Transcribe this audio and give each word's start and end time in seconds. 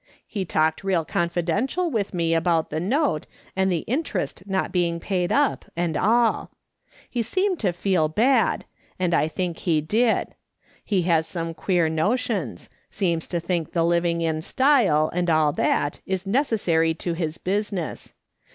He 0.25 0.45
talked 0.45 0.83
real 0.83 1.05
confidential 1.05 1.91
with 1.91 2.11
me 2.11 2.33
about 2.33 2.71
the 2.71 2.79
note, 2.79 3.27
and 3.55 3.71
the 3.71 3.85
interest 3.85 4.41
not 4.47 4.71
being 4.71 4.99
paid 4.99 5.31
up, 5.31 5.65
and 5.77 5.95
all. 5.95 6.49
He 7.07 7.21
seemed 7.21 7.59
to 7.59 7.71
feel 7.71 8.05
real 8.05 8.09
bad, 8.09 8.65
and 8.97 9.13
I 9.13 9.27
think 9.27 9.59
he 9.59 9.79
did. 9.79 10.33
He 10.83 11.03
has 11.03 11.27
some 11.27 11.53
queer 11.53 11.87
notions; 11.87 12.67
seems 12.89 13.27
to 13.27 13.39
think 13.39 13.73
the 13.73 13.85
living 13.85 14.21
in 14.21 14.41
style, 14.41 15.11
and 15.13 15.29
all 15.29 15.51
that, 15.51 15.99
is 16.07 16.25
necessary 16.25 16.95
to 16.95 17.13
his 17.13 17.37
business. 17.37 18.13